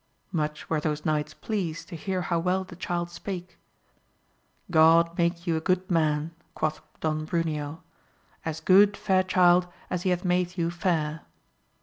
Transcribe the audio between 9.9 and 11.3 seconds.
as he hath made you fair.